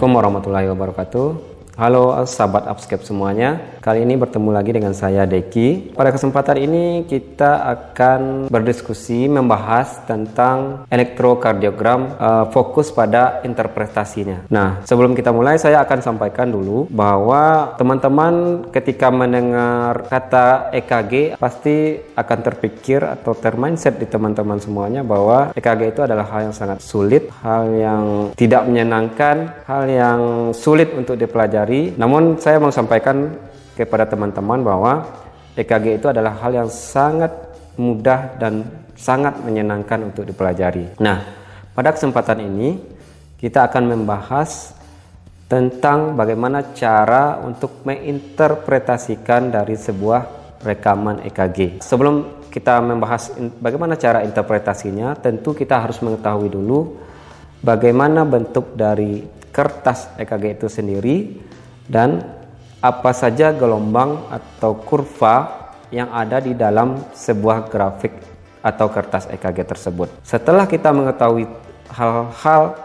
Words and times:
Assalamualaikum 0.00 0.32
warahmatullahi 0.32 0.68
wabarakatuh. 0.72 1.26
Halo 1.76 2.16
sahabat 2.24 2.64
Upscape 2.72 3.04
semuanya. 3.04 3.60
Kali 3.80 4.04
ini 4.04 4.12
bertemu 4.12 4.52
lagi 4.52 4.76
dengan 4.76 4.92
saya 4.92 5.24
Deki. 5.24 5.96
Pada 5.96 6.12
kesempatan 6.12 6.60
ini 6.60 7.08
kita 7.08 7.64
akan 7.64 8.52
berdiskusi 8.52 9.24
membahas 9.24 10.04
tentang 10.04 10.84
elektrokardiogram 10.92 12.00
uh, 12.20 12.44
fokus 12.52 12.92
pada 12.92 13.40
interpretasinya. 13.40 14.44
Nah, 14.52 14.84
sebelum 14.84 15.16
kita 15.16 15.32
mulai 15.32 15.56
saya 15.56 15.80
akan 15.80 15.96
sampaikan 16.04 16.52
dulu 16.52 16.92
bahwa 16.92 17.72
teman-teman 17.80 18.68
ketika 18.68 19.08
mendengar 19.08 20.04
kata 20.12 20.76
EKG 20.76 21.40
pasti 21.40 21.96
akan 22.12 22.38
terpikir 22.44 23.00
atau 23.00 23.32
termindset 23.32 23.96
di 23.96 24.04
teman-teman 24.04 24.60
semuanya 24.60 25.00
bahwa 25.00 25.56
EKG 25.56 25.96
itu 25.96 26.04
adalah 26.04 26.28
hal 26.28 26.52
yang 26.52 26.56
sangat 26.56 26.84
sulit, 26.84 27.32
hal 27.40 27.64
yang 27.72 28.04
tidak 28.36 28.60
menyenangkan, 28.68 29.64
hal 29.64 29.88
yang 29.88 30.20
sulit 30.52 30.92
untuk 30.92 31.16
dipelajari 31.16 31.96
namun 31.96 32.36
saya 32.36 32.60
mau 32.60 32.68
sampaikan 32.68 33.48
kepada 33.80 34.04
teman-teman 34.04 34.60
bahwa 34.60 35.08
EKG 35.56 36.04
itu 36.04 36.06
adalah 36.12 36.36
hal 36.36 36.52
yang 36.52 36.68
sangat 36.68 37.32
mudah 37.80 38.36
dan 38.36 38.68
sangat 38.92 39.40
menyenangkan 39.40 40.12
untuk 40.12 40.28
dipelajari. 40.28 41.00
Nah, 41.00 41.24
pada 41.72 41.96
kesempatan 41.96 42.44
ini 42.44 42.76
kita 43.40 43.64
akan 43.72 43.96
membahas 43.96 44.76
tentang 45.48 46.14
bagaimana 46.14 46.76
cara 46.76 47.40
untuk 47.40 47.82
menginterpretasikan 47.88 49.50
dari 49.50 49.74
sebuah 49.74 50.40
rekaman 50.60 51.24
EKG. 51.26 51.80
Sebelum 51.80 52.46
kita 52.52 52.78
membahas 52.84 53.32
bagaimana 53.58 53.96
cara 53.96 54.20
interpretasinya, 54.22 55.16
tentu 55.16 55.56
kita 55.56 55.80
harus 55.80 55.98
mengetahui 56.04 56.52
dulu 56.52 57.00
bagaimana 57.64 58.22
bentuk 58.28 58.76
dari 58.76 59.24
kertas 59.50 60.14
EKG 60.20 60.44
itu 60.60 60.66
sendiri 60.70 61.16
dan 61.90 62.39
apa 62.80 63.12
saja 63.12 63.52
gelombang 63.52 64.32
atau 64.32 64.80
kurva 64.80 65.68
yang 65.92 66.08
ada 66.08 66.40
di 66.40 66.56
dalam 66.56 67.12
sebuah 67.12 67.68
grafik 67.68 68.12
atau 68.64 68.88
kertas 68.88 69.28
EKG 69.28 69.68
tersebut. 69.68 70.08
Setelah 70.24 70.64
kita 70.64 70.92
mengetahui 70.92 71.44
hal-hal 71.92 72.76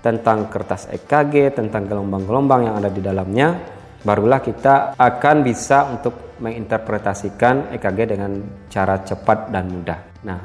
tentang 0.00 0.48
kertas 0.48 0.86
EKG, 0.90 1.54
tentang 1.54 1.86
gelombang-gelombang 1.86 2.70
yang 2.70 2.74
ada 2.78 2.90
di 2.90 3.02
dalamnya, 3.02 3.58
barulah 4.06 4.40
kita 4.40 4.94
akan 4.96 5.36
bisa 5.44 5.86
untuk 5.90 6.38
menginterpretasikan 6.40 7.74
EKG 7.76 7.98
dengan 8.16 8.32
cara 8.72 9.02
cepat 9.04 9.52
dan 9.52 9.68
mudah. 9.68 10.00
Nah, 10.24 10.40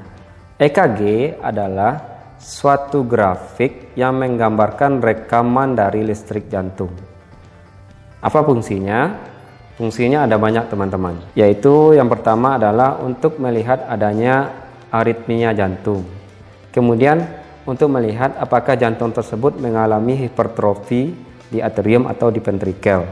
EKG 0.60 1.36
adalah 1.40 1.94
suatu 2.36 3.08
grafik 3.08 3.96
yang 3.96 4.20
menggambarkan 4.20 5.00
rekaman 5.00 5.72
dari 5.76 6.04
listrik 6.04 6.52
jantung. 6.52 7.05
Apa 8.26 8.42
fungsinya? 8.42 9.14
Fungsinya 9.78 10.26
ada 10.26 10.42
banyak 10.42 10.66
teman-teman. 10.66 11.22
Yaitu 11.38 11.94
yang 11.94 12.10
pertama 12.10 12.58
adalah 12.58 12.98
untuk 13.06 13.38
melihat 13.38 13.86
adanya 13.86 14.50
aritmia 14.90 15.54
jantung. 15.54 16.02
Kemudian 16.74 17.22
untuk 17.70 17.94
melihat 17.94 18.34
apakah 18.42 18.74
jantung 18.74 19.14
tersebut 19.14 19.62
mengalami 19.62 20.18
hipertrofi 20.26 21.14
di 21.54 21.62
atrium 21.62 22.10
atau 22.10 22.34
di 22.34 22.42
ventrikel. 22.42 23.06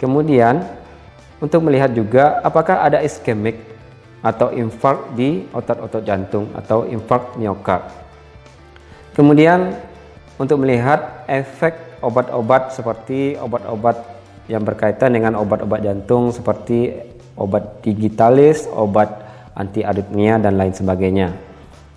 Kemudian 0.00 0.64
untuk 1.36 1.60
melihat 1.60 1.92
juga 1.92 2.40
apakah 2.40 2.80
ada 2.80 3.04
iskemik 3.04 3.60
atau 4.24 4.52
infark 4.56 5.12
di 5.12 5.44
otot-otot 5.52 6.00
jantung 6.00 6.48
atau 6.56 6.88
infark 6.88 7.36
miokard. 7.36 7.84
Kemudian 9.12 9.76
untuk 10.40 10.64
melihat 10.64 11.28
efek 11.28 12.00
obat-obat 12.00 12.72
seperti 12.72 13.36
obat-obat 13.36 14.19
yang 14.50 14.66
berkaitan 14.66 15.14
dengan 15.14 15.38
obat-obat 15.38 15.86
jantung 15.86 16.34
seperti 16.34 16.90
obat 17.38 17.80
digitalis, 17.86 18.66
obat 18.66 19.08
anti 19.54 19.86
aritmia 19.86 20.42
dan 20.42 20.58
lain 20.58 20.74
sebagainya. 20.74 21.30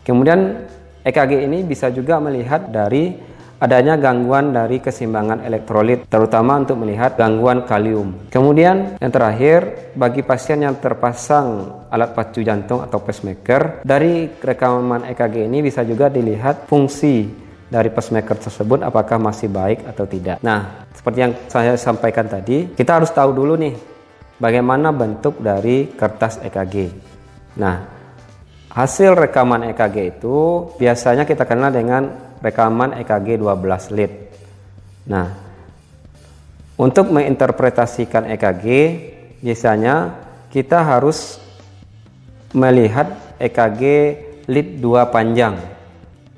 Kemudian 0.06 0.70
EKG 1.04 1.50
ini 1.50 1.66
bisa 1.66 1.90
juga 1.90 2.22
melihat 2.22 2.70
dari 2.70 3.34
adanya 3.64 3.96
gangguan 3.96 4.52
dari 4.52 4.84
keseimbangan 4.84 5.48
elektrolit 5.48 6.04
terutama 6.12 6.60
untuk 6.60 6.84
melihat 6.84 7.16
gangguan 7.16 7.64
kalium. 7.64 8.28
Kemudian 8.28 9.00
yang 9.00 9.12
terakhir 9.12 9.92
bagi 9.96 10.20
pasien 10.20 10.68
yang 10.68 10.76
terpasang 10.84 11.72
alat 11.88 12.12
pacu 12.12 12.44
jantung 12.44 12.84
atau 12.84 13.00
pacemaker 13.00 13.88
dari 13.88 14.28
rekaman 14.28 15.08
EKG 15.16 15.48
ini 15.48 15.64
bisa 15.64 15.88
juga 15.88 16.12
dilihat 16.12 16.68
fungsi 16.68 17.43
dari 17.74 17.90
pacemaker 17.90 18.38
tersebut 18.38 18.86
apakah 18.86 19.18
masih 19.18 19.50
baik 19.50 19.82
atau 19.90 20.06
tidak. 20.06 20.38
Nah, 20.46 20.86
seperti 20.94 21.18
yang 21.26 21.34
saya 21.50 21.74
sampaikan 21.74 22.30
tadi, 22.30 22.70
kita 22.70 23.02
harus 23.02 23.10
tahu 23.10 23.34
dulu 23.34 23.58
nih 23.58 23.74
bagaimana 24.38 24.94
bentuk 24.94 25.42
dari 25.42 25.90
kertas 25.90 26.38
EKG. 26.46 26.94
Nah, 27.58 27.82
hasil 28.78 29.18
rekaman 29.18 29.74
EKG 29.74 29.98
itu 30.22 30.70
biasanya 30.78 31.26
kita 31.26 31.50
kenal 31.50 31.74
dengan 31.74 32.14
rekaman 32.46 32.94
EKG 33.02 33.42
12 33.42 33.90
lead. 33.98 34.14
Nah, 35.10 35.34
untuk 36.78 37.10
menginterpretasikan 37.10 38.30
EKG 38.38 38.66
biasanya 39.42 40.14
kita 40.54 40.86
harus 40.86 41.42
melihat 42.54 43.10
EKG 43.42 43.82
lead 44.46 44.78
2 44.78 45.10
panjang 45.10 45.58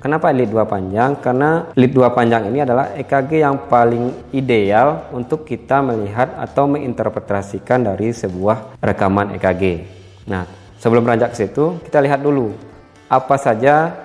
Kenapa 0.06 0.30
lead 0.30 0.54
2 0.54 0.70
panjang? 0.70 1.18
Karena 1.18 1.66
lead 1.74 1.90
2 1.90 2.14
panjang 2.14 2.46
ini 2.46 2.62
adalah 2.62 2.94
EKG 2.94 3.42
yang 3.42 3.66
paling 3.66 4.30
ideal 4.30 5.10
untuk 5.10 5.42
kita 5.42 5.82
melihat 5.82 6.30
atau 6.38 6.70
menginterpretasikan 6.70 7.82
dari 7.82 8.14
sebuah 8.14 8.78
rekaman 8.78 9.34
EKG. 9.34 9.62
Nah, 10.30 10.46
sebelum 10.78 11.02
beranjak 11.02 11.34
ke 11.34 11.42
situ, 11.42 11.82
kita 11.82 11.98
lihat 11.98 12.22
dulu 12.22 12.54
apa 13.10 13.34
saja 13.34 13.98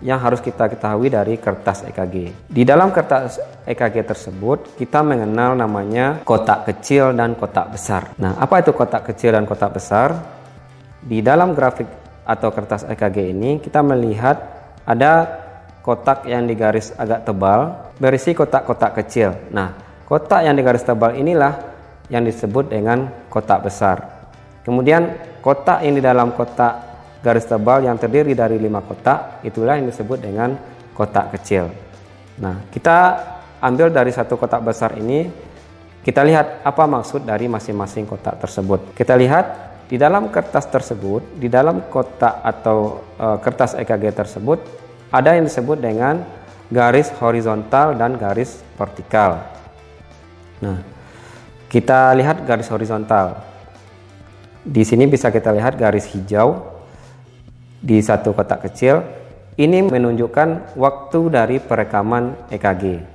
yang 0.00 0.16
harus 0.24 0.40
kita 0.40 0.72
ketahui 0.72 1.12
dari 1.12 1.36
kertas 1.36 1.84
EKG. 1.84 2.48
Di 2.48 2.64
dalam 2.64 2.88
kertas 2.88 3.36
EKG 3.68 4.08
tersebut, 4.08 4.80
kita 4.80 5.04
mengenal 5.04 5.52
namanya 5.52 6.24
kotak 6.24 6.64
kecil 6.64 7.12
dan 7.12 7.36
kotak 7.36 7.76
besar. 7.76 8.16
Nah, 8.16 8.40
apa 8.40 8.64
itu 8.64 8.72
kotak 8.72 9.04
kecil 9.04 9.36
dan 9.36 9.44
kotak 9.44 9.76
besar? 9.76 10.16
Di 11.04 11.20
dalam 11.20 11.52
grafik 11.52 11.92
atau 12.24 12.48
kertas 12.48 12.88
EKG 12.88 13.36
ini, 13.36 13.60
kita 13.60 13.84
melihat 13.84 14.40
ada 14.88 15.41
kotak 15.82 16.24
yang 16.30 16.46
digaris 16.46 16.94
agak 16.94 17.26
tebal 17.26 17.90
berisi 17.98 18.32
kotak-kotak 18.32 19.02
kecil. 19.02 19.34
Nah, 19.50 19.74
kotak 20.06 20.46
yang 20.46 20.54
digaris 20.54 20.86
tebal 20.86 21.18
inilah 21.18 21.58
yang 22.06 22.22
disebut 22.22 22.70
dengan 22.70 23.10
kotak 23.26 23.66
besar. 23.66 24.30
Kemudian 24.62 25.10
kotak 25.42 25.82
yang 25.82 25.98
di 25.98 26.02
dalam 26.02 26.30
kotak 26.32 26.94
garis 27.22 27.46
tebal 27.46 27.82
yang 27.82 27.98
terdiri 27.98 28.34
dari 28.34 28.62
lima 28.62 28.78
kotak 28.82 29.42
itulah 29.42 29.74
yang 29.74 29.90
disebut 29.90 30.18
dengan 30.22 30.54
kotak 30.94 31.34
kecil. 31.34 31.66
Nah, 32.38 32.62
kita 32.70 32.98
ambil 33.58 33.90
dari 33.90 34.14
satu 34.14 34.38
kotak 34.38 34.62
besar 34.62 34.94
ini 34.98 35.26
kita 36.02 36.26
lihat 36.26 36.66
apa 36.66 36.82
maksud 36.86 37.22
dari 37.22 37.46
masing-masing 37.46 38.10
kotak 38.10 38.42
tersebut. 38.42 38.90
Kita 38.94 39.14
lihat 39.14 39.70
di 39.86 39.94
dalam 39.94 40.34
kertas 40.34 40.66
tersebut, 40.66 41.38
di 41.38 41.46
dalam 41.46 41.86
kotak 41.86 42.42
atau 42.42 43.06
e, 43.14 43.26
kertas 43.38 43.78
EKG 43.78 44.10
tersebut 44.10 44.81
ada 45.12 45.36
yang 45.36 45.44
disebut 45.44 45.76
dengan 45.76 46.24
garis 46.72 47.12
horizontal 47.20 47.92
dan 48.00 48.16
garis 48.16 48.64
vertikal. 48.80 49.44
Nah, 50.64 50.80
kita 51.68 52.16
lihat 52.16 52.48
garis 52.48 52.72
horizontal. 52.72 53.44
Di 54.64 54.80
sini 54.88 55.04
bisa 55.04 55.28
kita 55.28 55.52
lihat 55.52 55.76
garis 55.76 56.08
hijau 56.16 56.64
di 57.76 58.00
satu 58.00 58.32
kotak 58.32 58.72
kecil. 58.72 59.04
Ini 59.52 59.84
menunjukkan 59.84 60.80
waktu 60.80 61.20
dari 61.28 61.56
perekaman 61.60 62.48
EKG. 62.48 63.12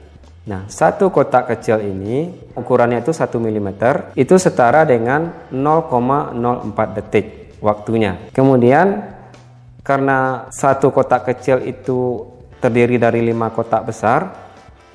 Nah, 0.48 0.70
satu 0.70 1.10
kotak 1.10 1.50
kecil 1.50 1.82
ini 1.82 2.30
ukurannya 2.54 3.02
itu 3.02 3.10
1 3.10 3.42
mm, 3.42 3.70
itu 4.14 4.36
setara 4.38 4.86
dengan 4.86 5.50
0,04 5.50 6.96
detik 6.96 7.58
waktunya. 7.60 8.30
Kemudian 8.32 9.17
karena 9.88 10.52
satu 10.52 10.92
kotak 10.92 11.32
kecil 11.32 11.64
itu 11.64 12.28
terdiri 12.60 13.00
dari 13.00 13.24
lima 13.24 13.48
kotak 13.56 13.88
besar, 13.88 14.28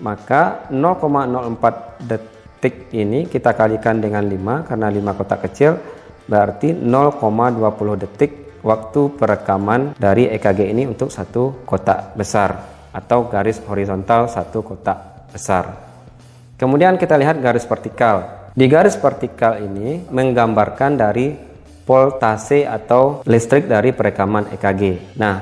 maka 0.04 0.68
0,04 0.68 2.04
detik 2.04 2.92
ini 2.92 3.24
kita 3.24 3.56
kalikan 3.56 4.04
dengan 4.04 4.20
5 4.28 4.68
karena 4.68 4.92
5 4.92 5.16
kotak 5.16 5.40
kecil 5.48 5.80
berarti 6.28 6.76
0,20 6.76 8.02
detik 8.04 8.60
waktu 8.60 9.16
perekaman 9.16 9.96
dari 9.96 10.28
EKG 10.28 10.60
ini 10.68 10.84
untuk 10.84 11.08
satu 11.08 11.64
kotak 11.64 12.12
besar 12.12 12.68
atau 12.92 13.26
garis 13.32 13.64
horizontal 13.64 14.28
satu 14.28 14.60
kotak 14.60 15.32
besar. 15.32 15.88
Kemudian 16.60 17.00
kita 17.00 17.16
lihat 17.16 17.40
garis 17.40 17.64
vertikal. 17.64 18.50
Di 18.52 18.68
garis 18.68 19.00
vertikal 19.00 19.56
ini 19.58 20.04
menggambarkan 20.12 21.00
dari 21.00 21.51
voltase 21.82 22.67
atau 22.67 23.23
listrik 23.26 23.67
dari 23.67 23.90
perekaman 23.90 24.55
EKG. 24.55 25.17
Nah, 25.19 25.37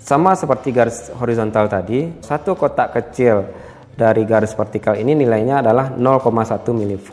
sama 0.00 0.32
seperti 0.32 0.72
garis 0.72 1.12
horizontal 1.20 1.68
tadi, 1.68 2.08
satu 2.24 2.56
kotak 2.56 2.96
kecil 2.96 3.44
dari 3.92 4.24
garis 4.24 4.56
vertikal 4.56 4.96
ini 4.96 5.12
nilainya 5.12 5.60
adalah 5.60 5.92
0,1 5.92 6.72
mV. 6.72 7.10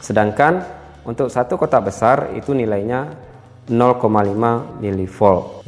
Sedangkan 0.00 0.64
untuk 1.06 1.30
satu 1.30 1.54
kotak 1.60 1.92
besar 1.92 2.34
itu 2.34 2.50
nilainya 2.56 3.06
0,5 3.70 4.82
mV. 4.82 5.18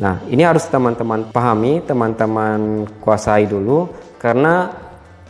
Nah, 0.02 0.26
ini 0.26 0.42
harus 0.42 0.66
teman-teman 0.66 1.30
pahami, 1.30 1.86
teman-teman 1.86 2.90
kuasai 2.98 3.46
dulu 3.46 3.86
karena 4.18 4.81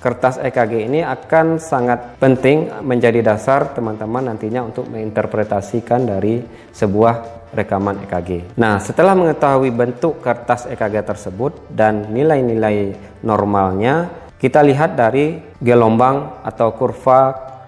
kertas 0.02 0.42
EKG 0.42 0.90
ini 0.90 1.00
akan 1.06 1.62
sangat 1.62 2.18
penting 2.18 2.82
menjadi 2.82 3.22
dasar 3.22 3.70
teman-teman 3.70 4.34
nantinya 4.34 4.66
untuk 4.66 4.90
menginterpretasikan 4.90 6.02
dari 6.02 6.42
sebuah 6.74 7.46
rekaman 7.54 8.02
EKG. 8.08 8.58
Nah, 8.58 8.82
setelah 8.82 9.14
mengetahui 9.14 9.70
bentuk 9.70 10.18
kertas 10.18 10.66
EKG 10.66 11.06
tersebut 11.06 11.70
dan 11.70 12.10
nilai-nilai 12.10 12.98
normalnya, 13.22 14.10
kita 14.42 14.58
lihat 14.66 14.98
dari 14.98 15.38
gelombang 15.62 16.42
atau 16.42 16.74
kurva 16.74 17.20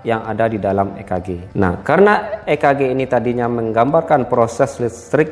yang 0.03 0.27
ada 0.27 0.51
di 0.51 0.59
dalam 0.59 0.99
EKG. 0.99 1.55
Nah, 1.55 1.81
karena 1.87 2.43
EKG 2.45 2.91
ini 2.91 3.07
tadinya 3.07 3.47
menggambarkan 3.47 4.27
proses 4.27 4.83
listrik 4.83 5.31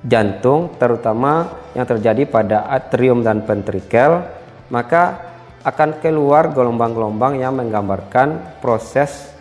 jantung 0.00 0.80
terutama 0.80 1.60
yang 1.76 1.84
terjadi 1.84 2.24
pada 2.24 2.66
atrium 2.72 3.20
dan 3.20 3.44
ventrikel, 3.44 4.24
maka 4.72 5.29
akan 5.60 6.00
keluar 6.00 6.52
gelombang-gelombang 6.56 7.40
yang 7.40 7.56
menggambarkan 7.56 8.60
proses 8.64 9.32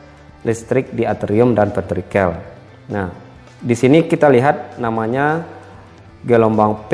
listrik 0.44 0.92
di 0.92 1.04
atrium 1.07 1.56
dan 1.56 1.71
ventrikel. 1.71 2.36
Nah, 2.92 3.07
di 3.60 3.75
sini 3.75 4.07
kita 4.07 4.27
lihat 4.31 4.80
namanya 4.80 5.44
gelombang 6.24 6.88
P 6.92 6.94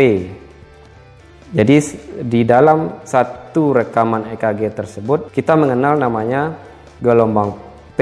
jadi 1.56 1.78
di 2.26 2.44
dalam 2.44 3.06
satu 3.08 3.80
rekaman 3.80 4.34
EKG 4.36 4.76
tersebut 4.76 5.32
kita 5.32 5.56
mengenal 5.56 5.96
namanya 5.96 6.52
gelombang 7.00 7.56
P, 7.96 8.00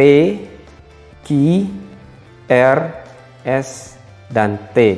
Q, 1.21 1.29
R, 2.49 2.79
S, 3.45 3.93
dan 4.33 4.57
T. 4.73 4.97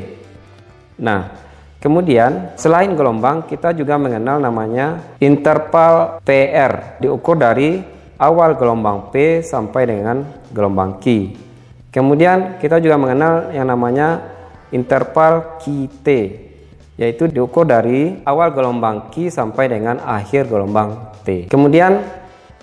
Nah, 1.04 1.45
kemudian 1.86 2.58
selain 2.58 2.98
gelombang 2.98 3.46
kita 3.46 3.70
juga 3.78 4.02
mengenal 4.02 4.42
namanya 4.42 5.06
interval 5.22 6.18
PR 6.26 6.98
diukur 6.98 7.38
dari 7.38 7.78
awal 8.18 8.58
gelombang 8.58 9.14
P 9.14 9.46
sampai 9.46 9.86
dengan 9.86 10.26
gelombang 10.50 10.98
Q. 10.98 11.38
Kemudian 11.94 12.58
kita 12.58 12.82
juga 12.82 12.98
mengenal 12.98 13.54
yang 13.54 13.70
namanya 13.70 14.20
interval 14.74 15.62
QT 15.62 16.08
yaitu 16.98 17.30
diukur 17.30 17.70
dari 17.70 18.18
awal 18.26 18.50
gelombang 18.50 19.14
Q 19.14 19.30
sampai 19.30 19.70
dengan 19.70 20.02
akhir 20.02 20.50
gelombang 20.50 21.14
T. 21.22 21.46
Kemudian 21.52 22.02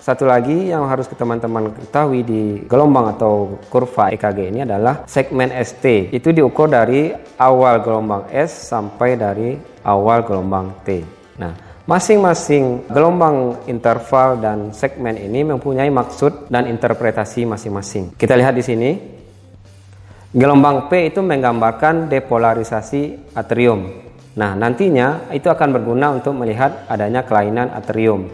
satu 0.03 0.27
lagi 0.27 0.67
yang 0.67 0.83
harus 0.91 1.07
teman-teman 1.07 1.71
ketahui 1.71 2.27
di 2.27 2.41
gelombang 2.67 3.15
atau 3.15 3.55
kurva 3.71 4.11
EKG 4.11 4.51
ini 4.51 4.59
adalah 4.67 5.07
segmen 5.07 5.47
ST. 5.55 6.11
Itu 6.11 6.35
diukur 6.35 6.67
dari 6.67 7.15
awal 7.39 7.79
gelombang 7.79 8.27
S 8.27 8.67
sampai 8.67 9.15
dari 9.15 9.55
awal 9.87 10.27
gelombang 10.27 10.83
T. 10.83 10.99
Nah, 11.39 11.55
masing-masing 11.87 12.91
gelombang 12.91 13.63
interval 13.71 14.43
dan 14.43 14.75
segmen 14.75 15.15
ini 15.15 15.47
mempunyai 15.47 15.87
maksud 15.87 16.51
dan 16.51 16.67
interpretasi 16.67 17.47
masing-masing. 17.47 18.11
Kita 18.19 18.35
lihat 18.35 18.59
di 18.59 18.63
sini. 18.67 18.91
Gelombang 20.35 20.91
P 20.91 21.15
itu 21.15 21.23
menggambarkan 21.23 22.11
depolarisasi 22.11 23.31
atrium 23.39 24.03
Nah, 24.33 24.57
nantinya 24.57 25.29
itu 25.29 25.45
akan 25.45 25.69
berguna 25.77 26.09
untuk 26.09 26.33
melihat 26.33 26.89
adanya 26.89 27.21
kelainan 27.21 27.69
atrium. 27.69 28.25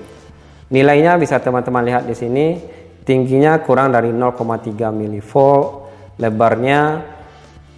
Nilainya 0.69 1.17
bisa 1.17 1.41
teman-teman 1.41 1.81
lihat 1.81 2.03
di 2.05 2.13
sini, 2.13 2.61
tingginya 3.01 3.57
kurang 3.65 3.89
dari 3.89 4.13
0,3 4.13 4.93
mV, 4.93 5.33
lebarnya 6.21 6.81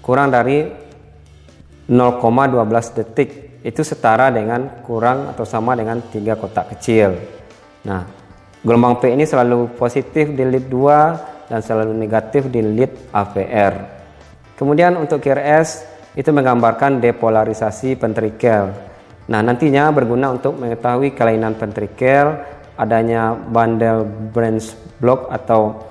kurang 0.03 0.27
dari 0.27 0.67
0,12 1.87 2.97
detik. 2.99 3.29
Itu 3.61 3.85
setara 3.85 4.33
dengan 4.33 4.83
kurang 4.83 5.31
atau 5.31 5.45
sama 5.47 5.77
dengan 5.77 6.03
tiga 6.11 6.35
kotak 6.35 6.75
kecil. 6.75 7.13
Nah, 7.87 8.03
gelombang 8.65 8.99
P 8.99 9.13
ini 9.13 9.23
selalu 9.23 9.77
positif 9.77 10.33
di 10.33 10.43
lead 10.43 10.65
2 10.67 11.47
dan 11.47 11.59
selalu 11.61 11.93
negatif 11.93 12.49
di 12.51 12.59
lead 12.59 13.13
AVR. 13.13 13.73
Kemudian 14.57 14.97
untuk 14.97 15.21
QRS 15.23 15.87
itu 16.17 16.27
menggambarkan 16.33 16.99
depolarisasi 16.99 17.95
ventrikel. 17.95 18.73
Nah, 19.31 19.39
nantinya 19.39 19.93
berguna 19.95 20.33
untuk 20.33 20.59
mengetahui 20.59 21.15
kelainan 21.15 21.55
ventrikel, 21.55 22.41
adanya 22.75 23.35
bandel 23.35 24.05
branch 24.05 24.73
block 25.01 25.27
atau 25.31 25.81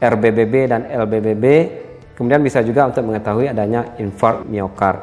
RBBB 0.00 0.54
dan 0.72 0.88
LBBB, 0.88 1.44
kemudian 2.16 2.40
bisa 2.40 2.64
juga 2.64 2.88
untuk 2.88 3.04
mengetahui 3.04 3.52
adanya 3.52 3.96
infark 4.00 4.48
miokard. 4.48 5.00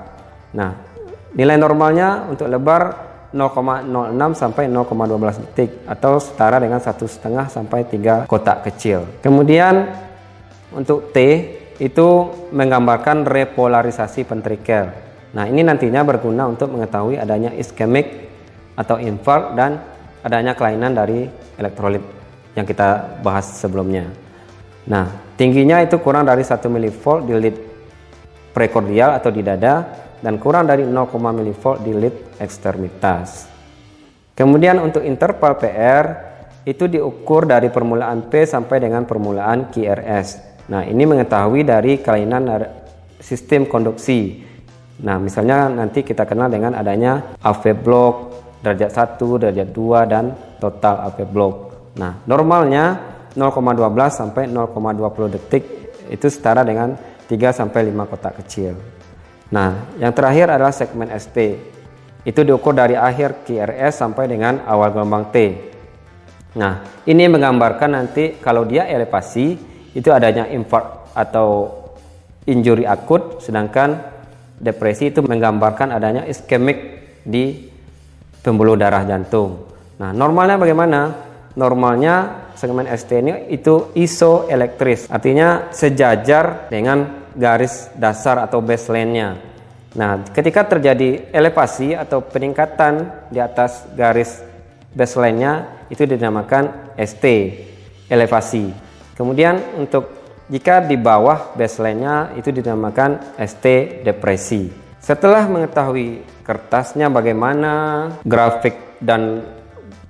Nah, 0.57 0.73
nilai 1.37 1.57
normalnya 1.57 2.25
untuk 2.25 2.49
lebar 2.49 3.07
0,06 3.35 3.91
sampai 4.33 4.71
0,12 4.71 5.43
detik 5.43 5.71
atau 5.85 6.17
setara 6.17 6.57
dengan 6.57 6.79
satu 6.79 7.05
setengah 7.05 7.51
sampai 7.51 7.85
tiga 7.85 8.23
kotak 8.25 8.65
kecil. 8.71 9.05
Kemudian 9.19 9.91
untuk 10.71 11.11
T 11.11 11.17
itu 11.77 12.07
menggambarkan 12.49 13.27
repolarisasi 13.27 14.25
ventrikel. 14.25 14.89
Nah, 15.35 15.45
ini 15.45 15.61
nantinya 15.61 16.01
berguna 16.01 16.49
untuk 16.49 16.73
mengetahui 16.73 17.19
adanya 17.19 17.53
iskemik 17.53 18.31
atau 18.73 18.97
infark 18.97 19.53
dan 19.53 19.96
adanya 20.27 20.51
kelainan 20.51 20.91
dari 20.91 21.23
elektrolit 21.55 22.03
yang 22.59 22.67
kita 22.67 23.23
bahas 23.23 23.47
sebelumnya. 23.63 24.11
Nah, 24.87 25.07
tingginya 25.39 25.79
itu 25.79 25.95
kurang 26.03 26.27
dari 26.27 26.43
1 26.43 26.67
mV 26.67 27.03
di 27.23 27.33
lead 27.39 27.57
prekordial 28.51 29.15
atau 29.15 29.31
di 29.31 29.39
dada 29.39 29.87
dan 30.19 30.35
kurang 30.35 30.67
dari 30.67 30.83
0, 30.83 31.07
mV 31.07 31.63
di 31.79 31.91
lead 31.95 32.15
ekstremitas. 32.43 33.47
Kemudian 34.35 34.83
untuk 34.83 35.01
interval 35.01 35.57
PR 35.57 36.05
itu 36.67 36.85
diukur 36.91 37.47
dari 37.47 37.71
permulaan 37.71 38.27
P 38.27 38.43
sampai 38.43 38.83
dengan 38.83 39.07
permulaan 39.07 39.71
QRS. 39.71 40.27
Nah, 40.67 40.83
ini 40.83 41.07
mengetahui 41.07 41.63
dari 41.63 42.03
kelainan 42.03 42.43
sistem 43.23 43.63
konduksi. 43.63 44.43
Nah, 44.99 45.15
misalnya 45.21 45.71
nanti 45.71 46.03
kita 46.03 46.27
kenal 46.27 46.51
dengan 46.51 46.75
adanya 46.75 47.37
AV 47.39 47.63
block, 47.77 48.15
derajat 48.67 48.91
1, 49.15 49.41
derajat 49.47 49.69
2, 49.71 50.11
dan 50.11 50.35
total 50.59 51.07
AV 51.07 51.17
block. 51.31 51.55
Nah, 51.95 52.19
normalnya 52.27 52.99
0,12 53.31 54.11
sampai 54.11 54.43
0,20 54.51 55.35
detik 55.39 55.63
itu 56.11 56.27
setara 56.27 56.67
dengan 56.67 56.99
3 57.31 57.55
sampai 57.55 57.87
5 57.87 58.11
kotak 58.11 58.33
kecil. 58.43 58.75
Nah, 59.55 59.95
yang 59.95 60.11
terakhir 60.11 60.51
adalah 60.51 60.75
segmen 60.75 61.07
ST. 61.15 61.37
Itu 62.27 62.43
diukur 62.43 62.75
dari 62.75 62.99
akhir 62.99 63.47
QRS 63.47 64.03
sampai 64.03 64.27
dengan 64.27 64.59
awal 64.67 64.91
gelombang 64.91 65.31
T. 65.31 65.37
Nah, 66.59 66.83
ini 67.07 67.23
menggambarkan 67.31 67.95
nanti 67.95 68.35
kalau 68.43 68.67
dia 68.67 68.83
elevasi 68.83 69.55
itu 69.95 70.09
adanya 70.11 70.51
infark 70.51 71.15
atau 71.15 71.71
injury 72.43 72.83
akut 72.83 73.39
sedangkan 73.43 73.99
depresi 74.57 75.13
itu 75.13 75.21
menggambarkan 75.21 75.93
adanya 75.93 76.23
iskemik 76.25 77.05
di 77.23 77.66
pembuluh 78.47 78.79
darah 78.79 79.03
jantung. 79.03 79.67
Nah, 79.99 80.15
normalnya 80.15 80.55
bagaimana? 80.55 81.27
Normalnya 81.59 82.47
segmen 82.55 82.87
ST 82.87 83.11
ini 83.19 83.51
itu 83.51 83.91
isoelektris, 83.91 85.11
artinya 85.11 85.67
sejajar 85.75 86.71
dengan 86.71 87.27
garis 87.35 87.91
dasar 87.97 88.39
atau 88.39 88.63
baseline-nya. 88.63 89.35
Nah, 89.97 90.21
ketika 90.31 90.63
terjadi 90.63 91.27
elevasi 91.33 91.97
atau 91.97 92.23
peningkatan 92.23 93.27
di 93.33 93.41
atas 93.41 93.89
garis 93.97 94.39
baseline-nya 94.93 95.83
itu 95.89 96.05
dinamakan 96.05 96.93
ST, 96.95 97.25
elevasi. 98.07 98.69
Kemudian 99.17 99.81
untuk 99.81 100.13
jika 100.47 100.85
di 100.85 100.95
bawah 100.95 101.57
baseline-nya 101.57 102.37
itu 102.37 102.53
dinamakan 102.53 103.35
ST 103.41 103.65
depresi. 104.05 104.86
Setelah 105.07 105.47
mengetahui 105.47 106.19
kertasnya 106.43 107.07
bagaimana, 107.07 107.71
grafik 108.27 108.99
dan 108.99 109.39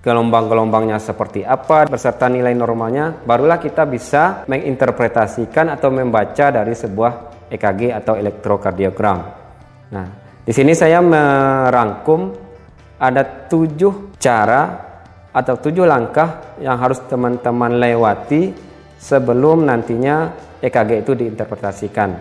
gelombang-gelombangnya 0.02 0.98
seperti 0.98 1.46
apa 1.46 1.86
beserta 1.86 2.26
nilai 2.26 2.58
normalnya, 2.58 3.14
barulah 3.22 3.62
kita 3.62 3.86
bisa 3.86 4.50
menginterpretasikan 4.50 5.70
atau 5.70 5.94
membaca 5.94 6.50
dari 6.50 6.74
sebuah 6.74 7.46
EKG 7.46 7.94
atau 7.94 8.18
elektrokardiogram. 8.18 9.18
Nah, 9.94 10.08
di 10.42 10.50
sini 10.50 10.74
saya 10.74 10.98
merangkum 10.98 12.34
ada 12.98 13.22
tujuh 13.22 14.18
cara 14.18 14.82
atau 15.30 15.62
tujuh 15.62 15.86
langkah 15.86 16.58
yang 16.58 16.74
harus 16.82 17.06
teman-teman 17.06 17.78
lewati 17.78 18.50
sebelum 18.98 19.62
nantinya 19.62 20.34
EKG 20.58 21.06
itu 21.06 21.14
diinterpretasikan. 21.14 22.18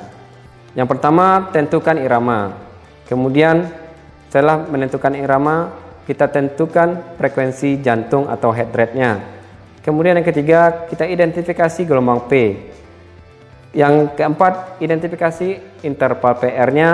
Yang 0.77 0.89
pertama, 0.93 1.49
tentukan 1.57 1.97
irama. 1.97 2.66
Kemudian 3.07 3.67
setelah 4.27 4.67
menentukan 4.67 5.15
irama, 5.15 5.71
kita 6.07 6.31
tentukan 6.31 7.19
frekuensi 7.19 7.83
jantung 7.83 8.31
atau 8.31 8.55
heart 8.55 8.71
rate-nya. 8.75 9.37
Kemudian 9.83 10.19
yang 10.19 10.27
ketiga, 10.27 10.91
kita 10.91 11.07
identifikasi 11.07 11.87
gelombang 11.87 12.27
P. 12.27 12.59
Yang 13.71 14.19
keempat, 14.19 14.83
identifikasi 14.83 15.83
interval 15.87 16.43
PR-nya. 16.43 16.91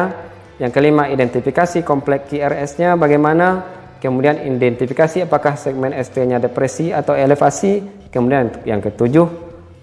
Yang 0.60 0.70
kelima, 0.76 1.08
identifikasi 1.08 1.80
kompleks 1.88 2.28
QRS-nya 2.28 3.00
bagaimana. 3.00 3.64
Kemudian 3.96 4.44
identifikasi 4.44 5.24
apakah 5.24 5.56
segmen 5.56 5.94
ST-nya 5.96 6.36
depresi 6.36 6.92
atau 6.92 7.16
elevasi. 7.16 8.04
Kemudian 8.12 8.60
yang 8.68 8.84
ketujuh, 8.84 9.26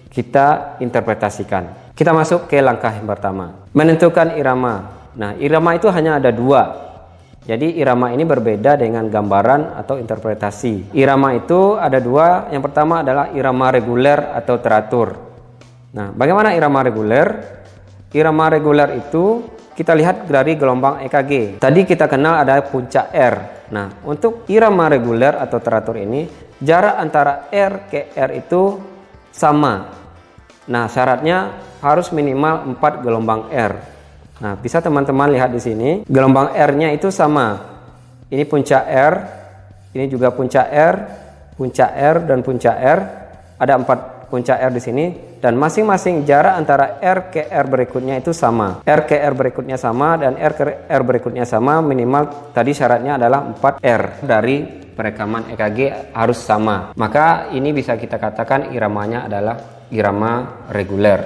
kita 0.06 0.78
interpretasikan. 0.78 1.94
Kita 1.96 2.14
masuk 2.14 2.46
ke 2.46 2.62
langkah 2.62 2.94
yang 2.94 3.08
pertama. 3.10 3.66
Menentukan 3.74 4.38
irama. 4.38 4.99
Nah, 5.18 5.34
irama 5.38 5.74
itu 5.74 5.90
hanya 5.90 6.22
ada 6.22 6.30
dua. 6.30 6.90
Jadi 7.40 7.80
irama 7.80 8.12
ini 8.12 8.22
berbeda 8.22 8.76
dengan 8.78 9.08
gambaran 9.10 9.74
atau 9.74 9.96
interpretasi. 9.98 10.94
Irama 10.94 11.34
itu 11.34 11.74
ada 11.74 11.98
dua. 11.98 12.46
Yang 12.52 12.70
pertama 12.70 13.02
adalah 13.02 13.32
irama 13.34 13.72
reguler 13.74 14.36
atau 14.36 14.60
teratur. 14.60 15.18
Nah, 15.90 16.14
bagaimana 16.14 16.54
irama 16.54 16.84
reguler? 16.86 17.26
Irama 18.14 18.52
reguler 18.52 19.02
itu 19.02 19.42
kita 19.74 19.96
lihat 19.96 20.28
dari 20.28 20.54
gelombang 20.54 21.02
EKG. 21.08 21.58
Tadi 21.58 21.80
kita 21.88 22.06
kenal 22.06 22.38
ada 22.44 22.60
puncak 22.62 23.10
R. 23.10 23.66
Nah, 23.72 23.88
untuk 24.06 24.44
irama 24.52 24.86
reguler 24.92 25.34
atau 25.34 25.58
teratur 25.58 25.96
ini, 25.96 26.28
jarak 26.60 27.00
antara 27.00 27.48
R 27.50 27.88
ke 27.88 28.12
R 28.14 28.30
itu 28.36 28.78
sama. 29.32 29.90
Nah, 30.70 30.86
syaratnya 30.86 31.56
harus 31.80 32.12
minimal 32.12 32.76
4 32.76 33.02
gelombang 33.02 33.48
R. 33.50 33.99
Nah, 34.40 34.56
bisa 34.56 34.80
teman-teman 34.80 35.28
lihat 35.36 35.52
di 35.52 35.60
sini, 35.60 35.90
gelombang 36.08 36.56
R-nya 36.56 36.96
itu 36.96 37.12
sama. 37.12 37.60
Ini 38.32 38.48
puncak 38.48 38.84
R, 38.88 39.14
ini 39.92 40.08
juga 40.08 40.32
puncak 40.32 40.66
R, 40.72 40.96
puncak 41.60 41.90
R 41.92 42.16
dan 42.24 42.40
puncak 42.40 42.76
R. 42.80 43.00
Ada 43.60 43.76
empat 43.76 44.20
puncak 44.32 44.56
R 44.56 44.72
di 44.72 44.80
sini 44.80 45.04
dan 45.42 45.58
masing-masing 45.58 46.22
jarak 46.24 46.56
antara 46.56 47.02
R 47.02 47.28
ke 47.28 47.50
R 47.50 47.66
berikutnya 47.68 48.16
itu 48.16 48.30
sama. 48.30 48.80
R 48.86 49.02
ke 49.04 49.18
R 49.18 49.34
berikutnya 49.36 49.76
sama 49.76 50.16
dan 50.16 50.38
R 50.38 50.52
ke 50.56 50.64
R 50.88 51.02
berikutnya 51.02 51.44
sama 51.44 51.84
minimal 51.84 52.52
tadi 52.56 52.72
syaratnya 52.72 53.18
adalah 53.18 53.44
4 53.44 53.82
R 53.82 54.02
dari 54.24 54.64
perekaman 54.94 55.52
EKG 55.52 56.12
harus 56.14 56.38
sama. 56.40 56.94
Maka 56.94 57.50
ini 57.52 57.74
bisa 57.74 57.98
kita 57.98 58.16
katakan 58.16 58.70
iramanya 58.72 59.26
adalah 59.26 59.56
irama 59.90 60.64
reguler. 60.70 61.20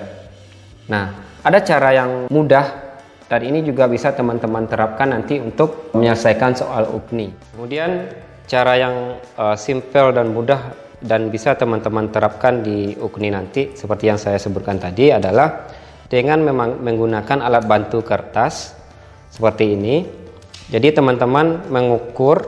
Nah, 0.88 1.38
ada 1.44 1.59
cara 1.61 1.92
yang 1.92 2.11
mudah 2.33 2.83
dan 3.34 3.42
ini 3.50 3.66
juga 3.66 3.90
bisa 3.90 4.14
teman-teman 4.14 4.70
terapkan 4.70 5.10
nanti 5.10 5.42
untuk 5.42 5.90
menyelesaikan 5.90 6.54
soal 6.54 6.86
UPNI. 6.86 7.50
Kemudian 7.58 8.06
cara 8.46 8.78
yang 8.78 9.18
uh, 9.34 9.58
simple 9.58 10.14
dan 10.14 10.30
mudah 10.30 10.70
dan 11.02 11.34
bisa 11.34 11.58
teman-teman 11.58 12.14
terapkan 12.14 12.62
di 12.62 12.94
UPNI 12.94 13.30
nanti 13.34 13.74
seperti 13.74 14.06
yang 14.06 14.22
saya 14.22 14.38
sebutkan 14.38 14.78
tadi 14.78 15.10
adalah 15.10 15.66
dengan 16.06 16.46
memang 16.46 16.78
menggunakan 16.78 17.42
alat 17.42 17.66
bantu 17.66 18.06
kertas 18.06 18.78
seperti 19.34 19.74
ini. 19.74 20.06
Jadi 20.70 20.94
teman-teman 20.94 21.66
mengukur 21.74 22.38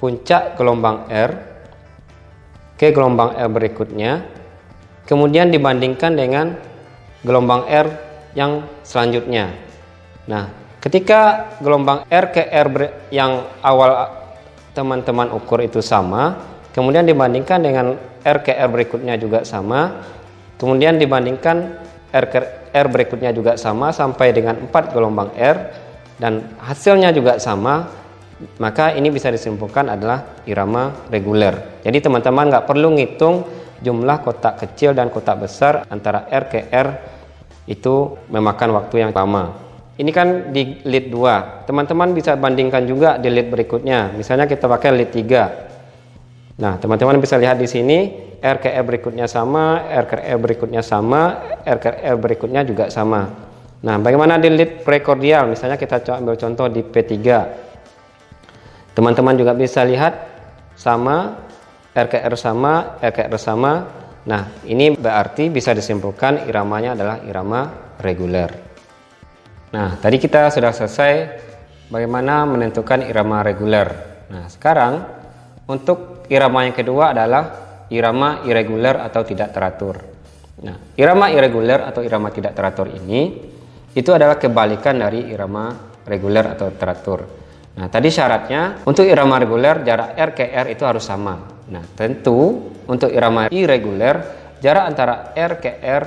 puncak 0.00 0.56
gelombang 0.56 1.12
R 1.12 1.30
ke 2.80 2.88
gelombang 2.88 3.36
R 3.36 3.52
berikutnya, 3.52 4.24
kemudian 5.04 5.52
dibandingkan 5.52 6.16
dengan 6.16 6.56
gelombang 7.20 7.68
R 7.68 7.88
yang 8.32 8.64
selanjutnya. 8.80 9.66
Nah, 10.26 10.50
ketika 10.82 11.54
gelombang 11.62 12.02
R 12.10 12.26
ke 12.34 12.42
R 12.46 12.68
yang 13.14 13.46
awal 13.62 14.10
teman-teman 14.74 15.30
ukur 15.32 15.62
itu 15.62 15.78
sama, 15.80 16.36
kemudian 16.74 17.06
dibandingkan 17.06 17.62
dengan 17.62 17.96
R 18.20 18.38
ke 18.42 18.52
R 18.52 18.68
berikutnya 18.68 19.14
juga 19.16 19.46
sama, 19.46 20.02
kemudian 20.58 20.98
dibandingkan 20.98 21.78
R 22.10 22.26
ke 22.26 22.38
R 22.74 22.86
berikutnya 22.90 23.30
juga 23.32 23.56
sama 23.56 23.94
sampai 23.94 24.36
dengan 24.36 24.68
4 24.68 24.92
gelombang 24.92 25.32
R 25.32 25.56
dan 26.20 26.58
hasilnya 26.60 27.14
juga 27.14 27.40
sama, 27.40 27.88
maka 28.60 28.92
ini 28.92 29.08
bisa 29.08 29.32
disimpulkan 29.32 29.88
adalah 29.88 30.44
irama 30.44 31.08
reguler. 31.08 31.80
Jadi 31.80 32.04
teman-teman 32.04 32.52
nggak 32.52 32.66
perlu 32.68 32.92
ngitung 32.98 33.48
jumlah 33.80 34.24
kotak 34.24 34.60
kecil 34.60 34.92
dan 34.92 35.08
kotak 35.08 35.40
besar 35.40 35.84
antara 35.88 36.28
R 36.28 36.44
ke 36.48 36.68
R 36.68 36.88
itu 37.68 38.16
memakan 38.28 38.76
waktu 38.76 39.08
yang 39.08 39.12
lama. 39.12 39.65
Ini 39.96 40.10
kan 40.12 40.52
di 40.52 40.84
lead 40.84 41.08
2. 41.08 41.64
Teman-teman 41.64 42.12
bisa 42.12 42.36
bandingkan 42.36 42.84
juga 42.84 43.16
di 43.16 43.32
lead 43.32 43.48
berikutnya. 43.48 44.12
Misalnya 44.12 44.44
kita 44.44 44.68
pakai 44.68 44.92
lead 44.92 45.08
3. 45.08 46.60
Nah, 46.60 46.76
teman-teman 46.76 47.16
bisa 47.16 47.40
lihat 47.40 47.56
di 47.56 47.64
sini 47.64 48.12
RKR 48.40 48.84
berikutnya 48.84 49.24
sama, 49.24 49.88
RKR 49.88 50.36
berikutnya 50.36 50.84
sama, 50.84 51.40
RKR 51.64 52.16
berikutnya 52.20 52.60
juga 52.68 52.92
sama. 52.92 53.28
Nah, 53.80 53.96
bagaimana 53.96 54.36
di 54.36 54.52
lead 54.52 54.84
prekordial? 54.84 55.48
Misalnya 55.48 55.80
kita 55.80 56.04
coba 56.04 56.20
ambil 56.20 56.36
contoh 56.36 56.68
di 56.68 56.84
P3. 56.84 57.16
Teman-teman 58.92 59.36
juga 59.36 59.52
bisa 59.56 59.80
lihat 59.84 60.12
sama, 60.76 61.40
RKR 61.96 62.34
sama, 62.36 63.00
RKR 63.00 63.36
sama. 63.40 63.72
Nah, 64.28 64.60
ini 64.68 64.92
berarti 64.92 65.48
bisa 65.48 65.72
disimpulkan 65.72 66.44
iramanya 66.44 66.92
adalah 66.92 67.16
irama 67.24 67.92
reguler. 68.00 68.65
Nah, 69.76 70.00
tadi 70.00 70.16
kita 70.16 70.48
sudah 70.48 70.72
selesai 70.72 71.12
bagaimana 71.92 72.48
menentukan 72.48 73.04
irama 73.04 73.44
reguler. 73.44 73.92
Nah, 74.32 74.48
sekarang 74.48 75.04
untuk 75.68 76.24
irama 76.32 76.64
yang 76.64 76.72
kedua 76.72 77.12
adalah 77.12 77.44
irama 77.92 78.40
irregular 78.48 79.04
atau 79.04 79.20
tidak 79.20 79.52
teratur. 79.52 80.00
Nah, 80.64 80.96
irama 80.96 81.28
irregular 81.28 81.84
atau 81.92 82.00
irama 82.00 82.32
tidak 82.32 82.56
teratur 82.56 82.88
ini 82.88 83.52
itu 83.92 84.10
adalah 84.16 84.40
kebalikan 84.40 84.96
dari 84.96 85.28
irama 85.28 85.76
reguler 86.08 86.56
atau 86.56 86.72
teratur. 86.72 87.20
Nah, 87.76 87.92
tadi 87.92 88.08
syaratnya 88.08 88.80
untuk 88.88 89.04
irama 89.04 89.36
reguler 89.36 89.84
jarak 89.84 90.16
R 90.16 90.30
ke 90.32 90.56
R 90.56 90.66
itu 90.72 90.88
harus 90.88 91.04
sama. 91.04 91.36
Nah, 91.68 91.84
tentu 91.92 92.72
untuk 92.88 93.12
irama 93.12 93.52
irregular 93.52 94.24
jarak 94.64 94.88
antara 94.88 95.36
R 95.36 95.52
ke 95.60 95.84
R 95.84 96.04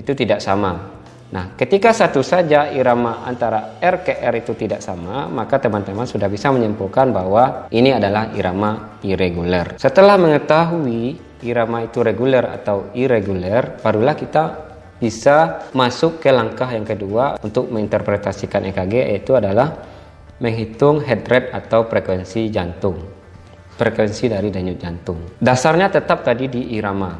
itu 0.00 0.16
tidak 0.16 0.40
sama. 0.40 0.95
Nah, 1.26 1.58
ketika 1.58 1.90
satu 1.90 2.22
saja 2.22 2.70
irama 2.70 3.26
antara 3.26 3.82
R 3.82 4.06
ke 4.06 4.14
R 4.14 4.34
itu 4.38 4.54
tidak 4.54 4.78
sama, 4.78 5.26
maka 5.26 5.58
teman-teman 5.58 6.06
sudah 6.06 6.30
bisa 6.30 6.54
menyimpulkan 6.54 7.10
bahwa 7.10 7.66
ini 7.74 7.90
adalah 7.90 8.30
irama 8.30 9.00
irregular. 9.02 9.74
Setelah 9.74 10.14
mengetahui 10.22 11.18
irama 11.42 11.82
itu 11.82 11.98
reguler 12.06 12.46
atau 12.46 12.94
irregular, 12.94 13.82
barulah 13.82 14.14
kita 14.14 14.44
bisa 14.96 15.68
masuk 15.74 16.22
ke 16.22 16.30
langkah 16.30 16.70
yang 16.70 16.86
kedua 16.86 17.42
untuk 17.42 17.68
menginterpretasikan 17.74 18.64
EKG 18.70 18.94
yaitu 19.12 19.34
adalah 19.34 19.76
menghitung 20.38 21.02
head 21.02 21.26
rate 21.26 21.50
atau 21.50 21.84
frekuensi 21.90 22.48
jantung. 22.54 22.96
Frekuensi 23.76 24.30
dari 24.30 24.48
denyut 24.48 24.78
jantung. 24.80 25.36
Dasarnya 25.36 25.92
tetap 25.92 26.24
tadi 26.24 26.48
di 26.48 26.72
irama. 26.72 27.12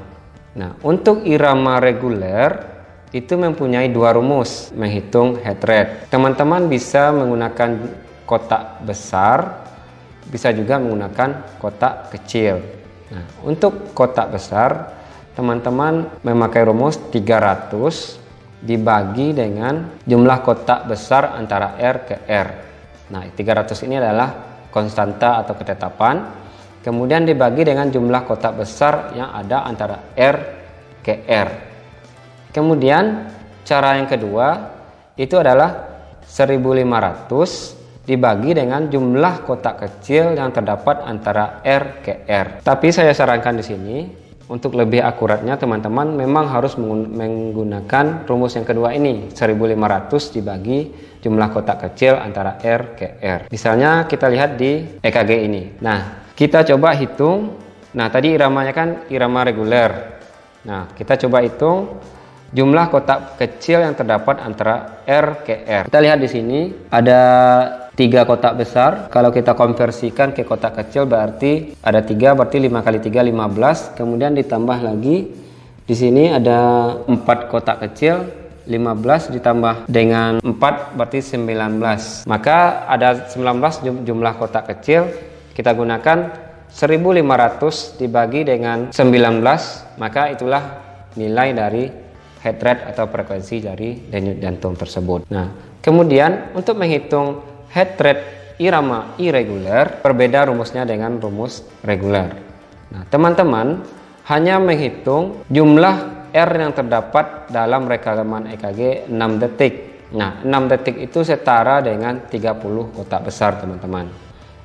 Nah, 0.56 0.72
untuk 0.88 1.20
irama 1.28 1.76
reguler 1.76 2.75
itu 3.14 3.38
mempunyai 3.38 3.86
dua 3.92 4.14
rumus 4.16 4.74
menghitung 4.74 5.38
head 5.38 5.62
rate. 5.62 6.10
Teman-teman 6.10 6.66
bisa 6.66 7.14
menggunakan 7.14 7.70
kotak 8.26 8.82
besar, 8.82 9.66
bisa 10.26 10.50
juga 10.50 10.82
menggunakan 10.82 11.58
kotak 11.62 12.10
kecil. 12.10 12.58
Nah, 13.14 13.26
untuk 13.46 13.94
kotak 13.94 14.34
besar, 14.34 14.98
teman-teman 15.38 16.10
memakai 16.26 16.66
rumus 16.66 16.98
300 17.14 18.18
dibagi 18.58 19.30
dengan 19.30 20.02
jumlah 20.02 20.38
kotak 20.42 20.90
besar 20.90 21.38
antara 21.38 21.78
R 21.78 21.96
ke 22.02 22.16
R. 22.26 22.48
Nah, 23.14 23.22
300 23.30 23.86
ini 23.86 24.02
adalah 24.02 24.28
konstanta 24.74 25.38
atau 25.38 25.54
ketetapan. 25.54 26.44
Kemudian 26.82 27.26
dibagi 27.26 27.66
dengan 27.66 27.90
jumlah 27.90 28.26
kotak 28.26 28.58
besar 28.58 29.14
yang 29.14 29.30
ada 29.30 29.62
antara 29.66 30.14
R 30.14 30.36
ke 31.02 31.22
R. 31.26 31.65
Kemudian 32.56 33.28
cara 33.68 34.00
yang 34.00 34.08
kedua 34.08 34.72
itu 35.20 35.36
adalah 35.36 35.92
1500 36.24 38.08
dibagi 38.08 38.56
dengan 38.56 38.88
jumlah 38.88 39.44
kotak 39.44 39.84
kecil 39.84 40.32
yang 40.32 40.48
terdapat 40.56 41.04
antara 41.04 41.60
R 41.60 42.00
ke 42.00 42.24
R. 42.24 42.64
Tapi 42.64 42.88
saya 42.96 43.12
sarankan 43.12 43.60
di 43.60 43.64
sini 43.66 43.96
untuk 44.48 44.72
lebih 44.72 45.04
akuratnya 45.04 45.60
teman-teman 45.60 46.16
memang 46.16 46.48
harus 46.48 46.80
menggunakan 46.80 48.24
rumus 48.24 48.56
yang 48.56 48.64
kedua 48.64 48.96
ini 48.96 49.28
1500 49.36 50.32
dibagi 50.32 50.78
jumlah 51.20 51.52
kotak 51.52 51.92
kecil 51.92 52.16
antara 52.16 52.56
R 52.56 52.82
ke 52.96 53.20
R. 53.20 53.40
Misalnya 53.52 54.08
kita 54.08 54.32
lihat 54.32 54.56
di 54.56 54.96
EKG 55.04 55.30
ini. 55.44 55.76
Nah, 55.84 56.32
kita 56.32 56.64
coba 56.72 56.96
hitung. 56.96 57.52
Nah, 57.92 58.08
tadi 58.08 58.32
iramanya 58.32 58.72
kan 58.72 58.88
irama 59.12 59.44
reguler. 59.44 60.16
Nah, 60.64 60.88
kita 60.96 61.20
coba 61.20 61.42
hitung 61.42 62.00
jumlah 62.56 62.88
kotak 62.88 63.36
kecil 63.36 63.84
yang 63.84 63.92
terdapat 63.92 64.40
antara 64.40 65.04
R 65.04 65.44
ke 65.44 65.68
R. 65.68 65.84
Kita 65.92 66.00
lihat 66.00 66.18
di 66.24 66.28
sini 66.32 66.72
ada 66.88 67.20
tiga 67.92 68.24
kotak 68.24 68.56
besar. 68.56 69.12
Kalau 69.12 69.28
kita 69.28 69.52
konversikan 69.52 70.32
ke 70.32 70.40
kotak 70.40 70.80
kecil 70.80 71.04
berarti 71.04 71.76
ada 71.84 72.00
tiga 72.00 72.32
berarti 72.32 72.56
5 72.64 72.80
kali 72.80 72.98
3 73.04 73.28
15. 73.28 73.92
Kemudian 74.00 74.32
ditambah 74.32 74.78
lagi 74.80 75.28
di 75.84 75.94
sini 75.94 76.32
ada 76.32 76.90
empat 77.04 77.52
kotak 77.52 77.84
kecil 77.84 78.24
15 78.64 79.36
ditambah 79.36 79.84
dengan 79.86 80.40
4 80.40 80.96
berarti 80.96 81.20
19. 81.20 82.24
Maka 82.24 82.88
ada 82.88 83.28
19 83.28 83.84
jumlah 84.00 84.32
kotak 84.40 84.72
kecil. 84.72 85.12
Kita 85.52 85.76
gunakan 85.76 86.48
1500 86.68 87.96
dibagi 87.96 88.44
dengan 88.44 88.92
19, 88.92 89.96
maka 89.96 90.28
itulah 90.28 90.84
nilai 91.16 91.56
dari 91.56 92.05
heart 92.42 92.58
rate 92.60 92.82
atau 92.92 93.04
frekuensi 93.08 93.56
dari 93.64 93.96
denyut 94.08 94.38
jantung 94.40 94.74
tersebut. 94.76 95.28
Nah, 95.32 95.78
kemudian 95.80 96.52
untuk 96.56 96.76
menghitung 96.76 97.42
heart 97.72 97.94
rate 98.00 98.24
irama 98.56 99.16
irregular, 99.20 100.00
berbeda 100.00 100.48
rumusnya 100.48 100.88
dengan 100.88 101.20
rumus 101.20 101.60
reguler. 101.84 102.32
Nah, 102.92 103.02
teman-teman 103.08 103.84
hanya 104.32 104.56
menghitung 104.56 105.44
jumlah 105.52 106.16
R 106.32 106.50
yang 106.56 106.72
terdapat 106.76 107.48
dalam 107.48 107.88
rekaman 107.88 108.52
EKG 108.56 109.08
6 109.08 109.42
detik. 109.42 109.74
Nah, 110.12 110.44
6 110.44 110.72
detik 110.72 110.96
itu 111.00 111.24
setara 111.24 111.80
dengan 111.80 112.28
30 112.28 112.92
kotak 112.92 113.26
besar, 113.26 113.58
teman-teman. 113.58 114.06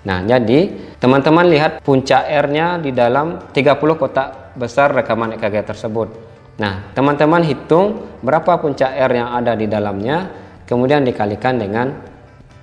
Nah, 0.02 0.26
jadi 0.26 0.70
teman-teman 0.98 1.46
lihat 1.46 1.86
puncak 1.86 2.26
R-nya 2.26 2.82
di 2.82 2.90
dalam 2.90 3.54
30 3.54 3.96
kotak 3.96 4.58
besar 4.58 4.92
rekaman 4.98 5.38
EKG 5.38 5.62
tersebut. 5.62 6.10
Nah, 6.60 6.92
teman-teman 6.92 7.46
hitung 7.48 8.20
berapa 8.20 8.60
puncak 8.60 8.92
R 8.92 9.12
yang 9.16 9.30
ada 9.32 9.56
di 9.56 9.70
dalamnya, 9.72 10.28
kemudian 10.68 11.06
dikalikan 11.08 11.56
dengan 11.56 11.88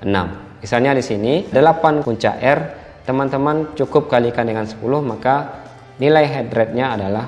6. 0.05 0.61
Misalnya 0.61 0.93
di 0.93 1.03
sini 1.03 1.47
8 1.49 2.05
puncak 2.05 2.37
R, 2.43 2.61
teman-teman 3.07 3.73
cukup 3.79 4.11
kalikan 4.11 4.45
dengan 4.45 4.69
10, 4.69 4.83
maka 5.01 5.65
nilai 5.97 6.27
head 6.27 6.53
rate-nya 6.53 6.95
adalah 6.95 7.27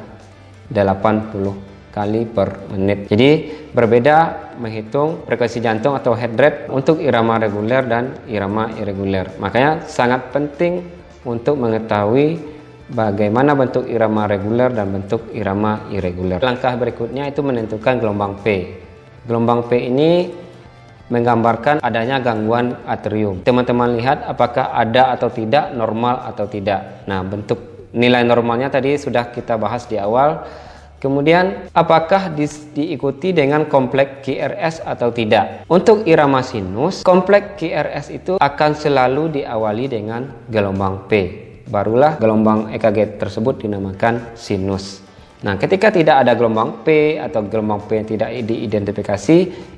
80 0.71 1.71
kali 1.91 2.23
per 2.27 2.71
menit. 2.71 3.11
Jadi 3.11 3.31
berbeda 3.75 4.17
menghitung 4.63 5.27
frekuensi 5.27 5.59
jantung 5.59 5.99
atau 5.99 6.15
heart 6.15 6.35
rate 6.39 6.59
untuk 6.71 7.03
irama 7.03 7.39
reguler 7.43 7.83
dan 7.83 8.15
irama 8.31 8.71
irregular. 8.79 9.35
Makanya 9.43 9.91
sangat 9.91 10.31
penting 10.31 10.87
untuk 11.27 11.59
mengetahui 11.59 12.60
bagaimana 12.91 13.55
bentuk 13.55 13.87
irama 13.87 14.27
reguler 14.27 14.71
dan 14.75 14.91
bentuk 14.91 15.31
irama 15.31 15.87
irregular. 15.95 16.43
Langkah 16.43 16.75
berikutnya 16.75 17.31
itu 17.31 17.41
menentukan 17.41 18.03
gelombang 18.03 18.43
P. 18.43 18.77
Gelombang 19.25 19.71
P 19.71 19.89
ini 19.91 20.31
menggambarkan 21.11 21.83
adanya 21.83 22.23
gangguan 22.23 22.79
atrium. 22.87 23.43
Teman-teman 23.43 23.99
lihat 23.99 24.27
apakah 24.27 24.75
ada 24.75 25.11
atau 25.15 25.31
tidak, 25.31 25.75
normal 25.75 26.23
atau 26.27 26.47
tidak. 26.47 27.07
Nah, 27.11 27.27
bentuk 27.27 27.91
nilai 27.91 28.23
normalnya 28.23 28.71
tadi 28.71 28.95
sudah 28.95 29.35
kita 29.35 29.59
bahas 29.59 29.91
di 29.91 29.99
awal 29.99 30.47
Kemudian 31.01 31.73
apakah 31.73 32.29
di, 32.29 32.45
diikuti 32.77 33.33
dengan 33.33 33.65
kompleks 33.65 34.21
QRS 34.21 34.85
atau 34.85 35.09
tidak? 35.09 35.65
Untuk 35.65 36.05
irama 36.05 36.45
sinus, 36.45 37.01
kompleks 37.01 37.57
QRS 37.57 38.13
itu 38.13 38.33
akan 38.37 38.71
selalu 38.77 39.41
diawali 39.41 39.89
dengan 39.89 40.29
gelombang 40.53 41.09
P. 41.09 41.13
Barulah 41.71 42.19
gelombang 42.19 42.75
EKG 42.75 43.23
tersebut 43.23 43.63
dinamakan 43.63 44.35
sinus. 44.35 45.07
Nah, 45.41 45.55
ketika 45.57 45.89
tidak 45.89 46.27
ada 46.27 46.35
gelombang 46.35 46.83
P 46.83 47.17
atau 47.17 47.47
gelombang 47.47 47.87
P 47.87 47.97
yang 47.97 48.09
tidak 48.11 48.29
diidentifikasi, 48.45 49.37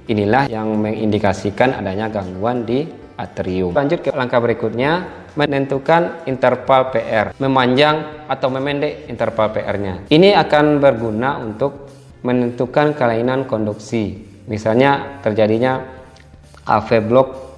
inilah 0.08 0.48
yang 0.48 0.72
mengindikasikan 0.74 1.76
adanya 1.78 2.08
gangguan 2.08 2.64
di 2.64 2.88
atrium. 3.14 3.76
Lanjut 3.76 4.00
ke 4.02 4.10
langkah 4.10 4.40
berikutnya, 4.40 5.06
menentukan 5.36 6.26
interval 6.26 6.90
PR, 6.90 7.36
memanjang 7.38 8.26
atau 8.26 8.48
memendek 8.48 9.06
interval 9.06 9.52
PR-nya. 9.52 9.94
Ini 10.08 10.34
akan 10.34 10.80
berguna 10.80 11.38
untuk 11.44 11.92
menentukan 12.24 12.96
kelainan 12.96 13.44
konduksi. 13.44 14.18
Misalnya 14.48 15.22
terjadinya 15.22 15.78
AV 16.66 16.88
block 17.06 17.51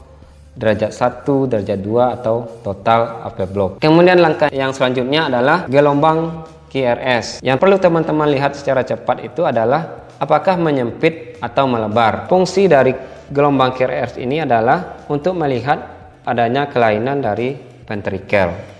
derajat 0.55 0.95
1, 0.95 1.51
derajat 1.51 1.79
2 1.83 2.17
atau 2.21 2.47
total 2.63 3.27
AV 3.27 3.39
block. 3.51 3.71
Kemudian 3.83 4.23
langkah 4.23 4.49
yang 4.55 4.71
selanjutnya 4.71 5.27
adalah 5.27 5.67
gelombang 5.67 6.47
QRS. 6.71 7.43
Yang 7.43 7.59
perlu 7.59 7.77
teman-teman 7.79 8.27
lihat 8.31 8.59
secara 8.59 8.83
cepat 8.83 9.23
itu 9.23 9.47
adalah 9.47 10.11
apakah 10.19 10.59
menyempit 10.59 11.39
atau 11.43 11.67
melebar. 11.67 12.31
Fungsi 12.31 12.67
dari 12.71 12.95
gelombang 13.31 13.75
QRS 13.75 14.19
ini 14.19 14.43
adalah 14.43 15.07
untuk 15.11 15.35
melihat 15.39 15.79
adanya 16.27 16.71
kelainan 16.71 17.21
dari 17.21 17.55
ventrikel. 17.85 18.75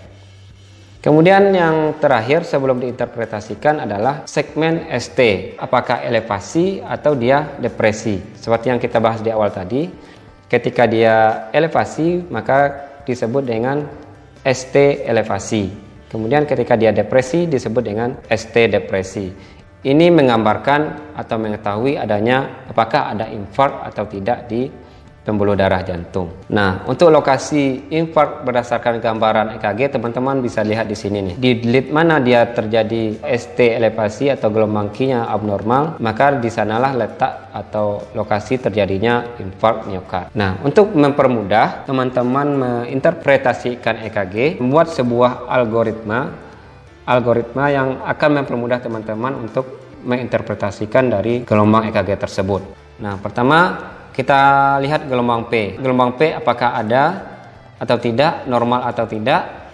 Kemudian 1.05 1.53
yang 1.53 2.01
terakhir 2.01 2.49
sebelum 2.49 2.81
diinterpretasikan 2.81 3.85
adalah 3.85 4.25
segmen 4.25 4.89
ST. 4.89 5.53
Apakah 5.61 6.01
elevasi 6.01 6.81
atau 6.81 7.13
dia 7.13 7.61
depresi? 7.61 8.17
Seperti 8.41 8.73
yang 8.73 8.81
kita 8.81 9.05
bahas 9.05 9.21
di 9.21 9.29
awal 9.29 9.53
tadi, 9.53 9.85
ketika 10.55 10.87
dia 10.87 11.51
elevasi 11.51 12.23
maka 12.31 12.87
disebut 13.03 13.43
dengan 13.43 13.83
ST 14.47 14.77
elevasi. 15.03 15.75
Kemudian 16.07 16.47
ketika 16.47 16.79
dia 16.79 16.95
depresi 16.95 17.51
disebut 17.51 17.83
dengan 17.83 18.15
ST 18.31 18.55
depresi. 18.71 19.35
Ini 19.85 20.07
menggambarkan 20.15 21.13
atau 21.19 21.37
mengetahui 21.37 21.99
adanya 21.99 22.65
apakah 22.71 23.13
ada 23.13 23.29
infark 23.29 23.85
atau 23.85 24.07
tidak 24.09 24.47
di 24.49 24.71
pembuluh 25.25 25.57
darah 25.57 25.81
jantung. 25.81 26.31
Nah, 26.53 26.85
untuk 26.85 27.09
lokasi 27.09 27.89
infark 27.89 28.45
berdasarkan 28.45 29.01
gambaran 29.01 29.57
EKG, 29.57 29.97
teman-teman 29.97 30.45
bisa 30.45 30.61
lihat 30.61 30.85
di 30.85 30.93
sini 30.95 31.33
nih. 31.33 31.35
Di 31.41 31.51
lead 31.65 31.89
mana 31.89 32.21
dia 32.21 32.45
terjadi 32.53 33.25
ST 33.25 33.57
elevasi 33.57 34.29
atau 34.29 34.53
gelombang 34.53 34.93
Q-nya 34.93 35.25
abnormal, 35.33 35.97
maka 35.99 36.37
di 36.37 36.53
sanalah 36.53 36.93
letak 36.93 37.51
atau 37.57 38.05
lokasi 38.13 38.61
terjadinya 38.61 39.25
infark 39.41 39.89
miokard. 39.89 40.29
Nah, 40.37 40.61
untuk 40.61 40.93
mempermudah 40.93 41.89
teman-teman 41.89 42.47
menginterpretasikan 42.61 44.05
EKG, 44.05 44.61
membuat 44.61 44.93
sebuah 44.93 45.49
algoritma 45.49 46.45
algoritma 47.05 47.69
yang 47.69 47.89
akan 48.01 48.31
mempermudah 48.41 48.81
teman-teman 48.81 49.37
untuk 49.37 49.85
menginterpretasikan 50.05 51.09
dari 51.09 51.45
gelombang 51.45 51.89
EKG 51.89 52.17
tersebut. 52.21 52.63
Nah, 53.01 53.17
pertama 53.21 53.93
kita 54.15 54.79
lihat 54.79 55.11
gelombang 55.11 55.51
P. 55.51 55.75
Gelombang 55.75 56.15
P 56.15 56.31
apakah 56.31 56.79
ada 56.79 57.35
atau 57.83 57.99
tidak, 57.99 58.47
normal 58.47 58.87
atau 58.87 59.11
tidak. 59.11 59.67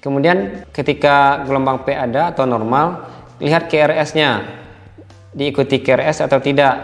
Kemudian 0.00 0.64
ketika 0.72 1.44
gelombang 1.44 1.84
P 1.84 1.92
ada 1.92 2.32
atau 2.32 2.48
normal, 2.48 3.04
lihat 3.36 3.68
KRS-nya. 3.68 4.64
Diikuti 5.36 5.84
KRS 5.84 6.24
atau 6.24 6.40
tidak. 6.40 6.74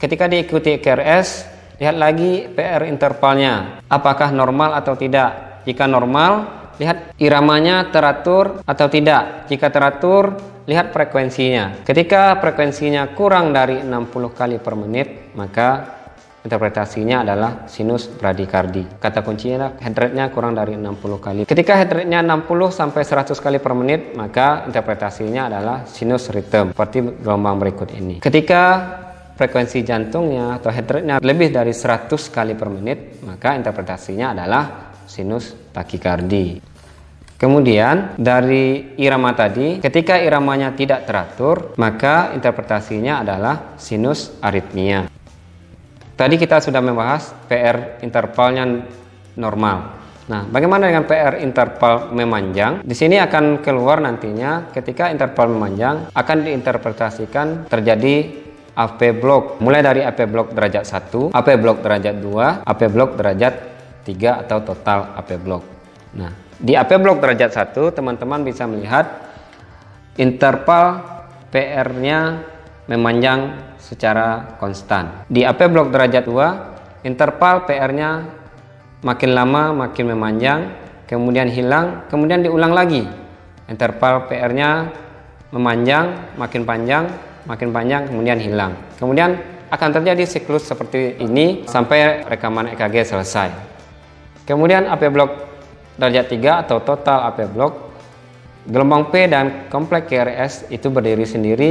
Ketika 0.00 0.24
diikuti 0.24 0.80
KRS, 0.80 1.44
lihat 1.76 2.00
lagi 2.00 2.48
PR 2.48 2.88
intervalnya. 2.88 3.84
Apakah 3.92 4.32
normal 4.32 4.72
atau 4.72 4.96
tidak? 4.96 5.60
Jika 5.68 5.84
normal, 5.84 6.48
lihat 6.80 7.12
iramanya 7.20 7.92
teratur 7.92 8.64
atau 8.64 8.88
tidak. 8.88 9.44
Jika 9.52 9.68
teratur, 9.68 10.32
lihat 10.64 10.94
frekuensinya. 10.96 11.84
Ketika 11.84 12.40
frekuensinya 12.40 13.12
kurang 13.12 13.52
dari 13.52 13.84
60 13.84 14.32
kali 14.32 14.56
per 14.56 14.74
menit, 14.78 15.36
maka 15.36 16.01
interpretasinya 16.42 17.22
adalah 17.22 17.70
sinus 17.70 18.10
bradikardi. 18.10 18.98
Kata 18.98 19.22
kuncinya 19.22 19.78
head 19.78 19.94
rate-nya 19.94 20.30
kurang 20.34 20.58
dari 20.58 20.74
60 20.74 21.18
kali. 21.22 21.42
Ketika 21.46 21.78
head 21.78 21.90
rate-nya 21.90 22.20
60 22.22 22.70
sampai 22.74 23.02
100 23.06 23.38
kali 23.38 23.58
per 23.62 23.72
menit, 23.78 24.14
maka 24.18 24.66
interpretasinya 24.66 25.48
adalah 25.48 25.86
sinus 25.86 26.28
rhythm 26.34 26.74
seperti 26.74 27.22
gelombang 27.22 27.62
berikut 27.62 27.94
ini. 27.94 28.18
Ketika 28.18 28.62
frekuensi 29.38 29.82
jantungnya 29.86 30.58
atau 30.58 30.70
head 30.74 30.86
rate-nya 30.86 31.16
lebih 31.22 31.54
dari 31.54 31.70
100 31.70 32.10
kali 32.28 32.58
per 32.58 32.68
menit, 32.68 33.22
maka 33.22 33.54
interpretasinya 33.54 34.34
adalah 34.34 34.94
sinus 35.06 35.54
takikardi. 35.70 36.74
Kemudian 37.42 38.14
dari 38.22 38.94
irama 39.02 39.34
tadi, 39.34 39.82
ketika 39.82 40.14
iramanya 40.14 40.78
tidak 40.78 41.10
teratur, 41.10 41.74
maka 41.74 42.30
interpretasinya 42.38 43.18
adalah 43.18 43.74
sinus 43.82 44.38
aritmia. 44.38 45.10
Tadi 46.22 46.38
kita 46.38 46.62
sudah 46.62 46.78
membahas 46.78 47.34
PR 47.50 47.98
intervalnya 47.98 48.62
normal. 49.34 49.98
Nah, 50.30 50.46
bagaimana 50.46 50.86
dengan 50.86 51.02
PR 51.02 51.42
interval 51.42 52.14
memanjang? 52.14 52.86
Di 52.86 52.94
sini 52.94 53.18
akan 53.18 53.58
keluar 53.58 53.98
nantinya 53.98 54.70
ketika 54.70 55.10
interval 55.10 55.50
memanjang 55.50 56.14
akan 56.14 56.38
diinterpretasikan 56.46 57.66
terjadi 57.66 58.38
AP 58.70 59.18
block 59.18 59.58
mulai 59.58 59.82
dari 59.82 60.06
AP 60.06 60.30
block 60.30 60.54
derajat 60.54 60.86
1, 61.10 61.34
AP 61.34 61.48
block 61.58 61.82
derajat 61.82 62.14
2, 62.14 62.70
AP 62.70 62.80
block 62.86 63.10
derajat 63.18 63.54
3 64.06 64.42
atau 64.46 64.58
total 64.62 65.18
AP 65.18 65.42
block. 65.42 65.66
Nah, 66.22 66.30
di 66.54 66.78
AP 66.78 67.02
block 67.02 67.18
derajat 67.18 67.50
1 67.74 67.98
teman-teman 67.98 68.46
bisa 68.46 68.62
melihat 68.70 69.26
interval 70.14 71.02
PR-nya 71.50 72.51
memanjang 72.90 73.72
secara 73.78 74.58
konstan. 74.58 75.26
Di 75.30 75.46
AP 75.46 75.70
blok 75.70 75.94
derajat 75.94 76.24
2, 76.26 77.06
interval 77.06 77.66
PR-nya 77.66 78.26
makin 79.02 79.30
lama 79.34 79.74
makin 79.86 80.14
memanjang, 80.14 80.60
kemudian 81.06 81.50
hilang, 81.50 82.06
kemudian 82.10 82.42
diulang 82.42 82.74
lagi. 82.74 83.06
Interval 83.70 84.26
PR-nya 84.26 84.90
memanjang, 85.54 86.34
makin 86.38 86.62
panjang, 86.66 87.04
makin 87.46 87.68
panjang, 87.70 88.02
kemudian 88.10 88.38
hilang. 88.38 88.72
Kemudian 88.98 89.38
akan 89.72 89.90
terjadi 90.00 90.24
siklus 90.28 90.68
seperti 90.68 91.16
ini 91.22 91.64
sampai 91.64 92.26
rekaman 92.28 92.72
EKG 92.76 93.08
selesai. 93.08 93.48
Kemudian 94.44 94.90
AP 94.90 95.06
blok 95.08 95.30
derajat 95.96 96.26
3 96.28 96.62
atau 96.66 96.82
total 96.82 97.30
AP 97.30 97.46
blok 97.52 97.92
gelombang 98.66 99.10
P 99.10 99.26
dan 99.26 99.66
kompleks 99.66 100.06
KRS 100.06 100.52
itu 100.70 100.86
berdiri 100.86 101.26
sendiri, 101.26 101.70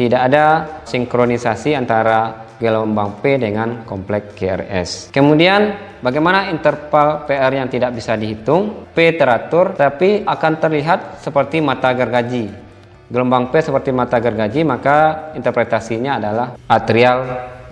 tidak 0.00 0.20
ada 0.32 0.44
sinkronisasi 0.88 1.76
antara 1.76 2.48
gelombang 2.56 3.20
P 3.20 3.36
dengan 3.36 3.84
kompleks 3.84 4.32
KRS. 4.32 4.90
Kemudian 5.12 5.76
bagaimana 6.00 6.48
interval 6.48 7.28
PR 7.28 7.52
yang 7.52 7.68
tidak 7.68 7.92
bisa 7.92 8.16
dihitung? 8.16 8.88
P 8.96 9.12
teratur 9.12 9.76
tapi 9.76 10.24
akan 10.24 10.52
terlihat 10.56 11.20
seperti 11.20 11.60
mata 11.60 11.92
gergaji 11.92 12.70
gelombang 13.10 13.50
P 13.50 13.58
seperti 13.58 13.90
mata 13.90 14.22
gergaji 14.22 14.62
maka 14.62 15.28
interpretasinya 15.34 16.22
adalah 16.22 16.54
atrial 16.70 17.18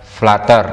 flutter 0.02 0.66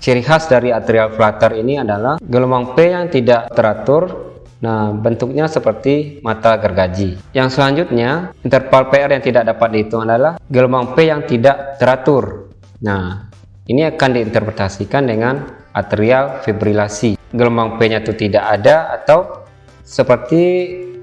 ciri 0.00 0.24
khas 0.24 0.48
dari 0.48 0.72
atrial 0.72 1.12
flutter 1.12 1.52
ini 1.60 1.84
adalah 1.84 2.16
gelombang 2.16 2.72
P 2.72 2.76
yang 2.88 3.12
tidak 3.12 3.52
teratur 3.52 4.33
Nah, 4.64 4.96
bentuknya 4.96 5.44
seperti 5.44 6.24
mata 6.24 6.56
gergaji. 6.56 7.20
Yang 7.36 7.48
selanjutnya, 7.60 8.32
interval 8.40 8.88
PR 8.88 9.12
yang 9.12 9.20
tidak 9.20 9.44
dapat 9.44 9.68
dihitung 9.76 10.08
adalah 10.08 10.40
gelombang 10.48 10.96
P 10.96 11.12
yang 11.12 11.28
tidak 11.28 11.76
teratur. 11.76 12.48
Nah, 12.80 13.28
ini 13.68 13.84
akan 13.84 14.10
diinterpretasikan 14.16 15.04
dengan 15.04 15.44
atrial 15.76 16.40
fibrilasi. 16.40 17.20
Gelombang 17.34 17.76
P-nya 17.76 18.00
itu 18.00 18.16
tidak 18.16 18.44
ada 18.60 18.94
atau 18.94 19.44
seperti 19.84 20.42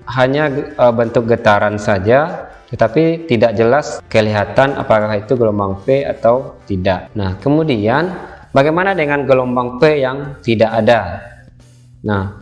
hanya 0.10 0.50
uh, 0.80 0.90
bentuk 0.90 1.30
getaran 1.30 1.78
saja 1.78 2.50
tetapi 2.72 3.28
tidak 3.28 3.52
jelas 3.60 4.00
kelihatan 4.08 4.80
apakah 4.80 5.20
itu 5.20 5.36
gelombang 5.36 5.84
P 5.84 6.08
atau 6.08 6.56
tidak. 6.64 7.12
Nah, 7.20 7.36
kemudian 7.36 8.08
bagaimana 8.56 8.96
dengan 8.96 9.28
gelombang 9.28 9.76
P 9.76 10.00
yang 10.00 10.40
tidak 10.40 10.72
ada? 10.80 11.20
Nah, 12.08 12.41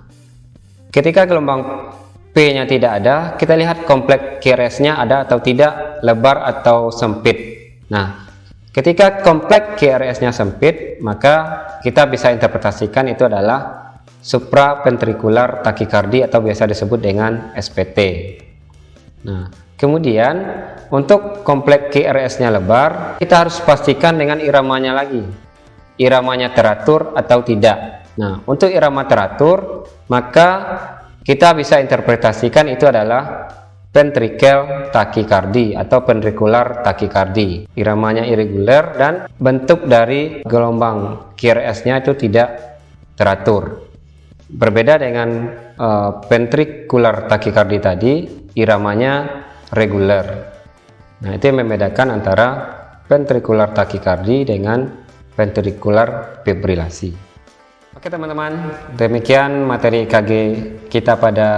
ketika 0.89 1.25
gelombang 1.25 1.93
P-nya 2.29 2.69
tidak 2.69 2.91
ada, 3.01 3.15
kita 3.35 3.57
lihat 3.57 3.89
kompleks 3.89 4.37
QRS-nya 4.45 5.01
ada 5.01 5.25
atau 5.25 5.41
tidak, 5.41 6.01
lebar 6.05 6.45
atau 6.45 6.93
sempit. 6.93 7.37
Nah, 7.89 8.29
ketika 8.69 9.25
kompleks 9.25 9.81
QRS-nya 9.81 10.29
sempit, 10.29 11.01
maka 11.01 11.65
kita 11.81 12.05
bisa 12.05 12.29
interpretasikan 12.29 13.09
itu 13.09 13.25
adalah 13.25 13.89
supraventrikular 14.21 15.65
takikardi 15.65 16.21
atau 16.21 16.39
biasa 16.43 16.69
disebut 16.69 16.99
dengan 17.01 17.51
SPT. 17.57 17.99
Nah, 19.25 19.49
kemudian 19.73 20.35
untuk 20.93 21.41
kompleks 21.41 21.89
KRS-nya 21.89 22.53
lebar, 22.53 23.17
kita 23.17 23.47
harus 23.47 23.57
pastikan 23.63 24.15
dengan 24.15 24.37
iramanya 24.37 24.93
lagi. 24.93 25.23
Iramanya 25.99 26.55
teratur 26.55 27.11
atau 27.17 27.43
tidak. 27.43 27.98
Nah, 28.19 28.43
untuk 28.51 28.67
irama 28.67 29.07
teratur, 29.07 29.87
maka 30.11 30.49
kita 31.23 31.55
bisa 31.55 31.79
interpretasikan 31.79 32.67
itu 32.67 32.83
adalah 32.83 33.47
ventricle 33.89 34.91
takikardi 34.91 35.73
atau 35.73 36.03
ventricular 36.03 36.83
takikardi. 36.83 37.71
Iramanya 37.79 38.27
irregular 38.27 38.83
dan 38.99 39.13
bentuk 39.39 39.87
dari 39.87 40.43
gelombang 40.43 41.31
KRS-nya 41.39 42.03
itu 42.03 42.13
tidak 42.19 42.49
teratur. 43.15 43.87
Berbeda 44.49 44.99
dengan 44.99 45.29
uh, 45.77 46.19
ventricular 46.27 47.29
tachycardia 47.29 47.93
tadi, 47.93 48.13
iramanya 48.57 49.45
reguler. 49.71 50.25
Nah, 51.23 51.31
itu 51.37 51.43
yang 51.53 51.61
membedakan 51.63 52.19
antara 52.19 52.47
ventricular 53.05 53.71
tachycardia 53.71 54.43
dengan 54.43 54.89
ventricular 55.37 56.41
fibrilasi. 56.43 57.28
Oke 57.89 58.05
teman-teman, 58.05 58.53
demikian 58.93 59.65
materi 59.65 60.05
EKG 60.05 60.31
kita 60.93 61.17
pada 61.17 61.49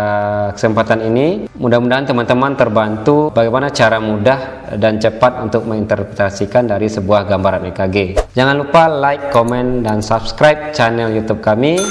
kesempatan 0.56 1.04
ini. 1.04 1.52
Mudah-mudahan 1.60 2.08
teman-teman 2.08 2.56
terbantu 2.56 3.36
bagaimana 3.36 3.67
cara 3.67 4.00
mudah 4.00 4.72
dan 4.80 4.96
cepat 4.96 5.44
untuk 5.44 5.67
menginterpretasikan 5.67 6.72
dari 6.72 6.88
sebuah 6.88 7.28
gambaran 7.28 7.67
EKG. 7.76 8.32
Jangan 8.32 8.56
lupa 8.63 8.88
like, 8.88 9.28
komen, 9.36 9.84
dan 9.84 10.00
subscribe 10.00 10.72
channel 10.72 11.12
YouTube 11.12 11.44
kami 11.44 11.84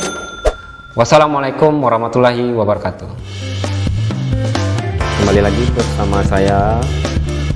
Wassalamualaikum 0.96 1.76
warahmatullahi 1.76 2.50
wabarakatuh. 2.56 3.06
Kembali 5.20 5.40
lagi 5.44 5.64
bersama 5.70 6.24
saya 6.24 6.80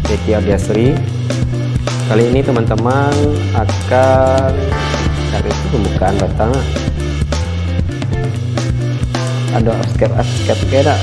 Eki 0.07 0.37
Ardiasri. 0.37 0.93
Kali 2.13 2.29
ini 2.29 2.45
teman-teman 2.45 3.17
akan 3.57 4.53
cari 5.35 5.51
itu 5.51 5.67
pembukaan 5.75 6.15
data. 6.15 6.47
Ada 9.51 9.73
escape 9.83 10.15
escape 10.15 10.65
keda. 10.71 10.95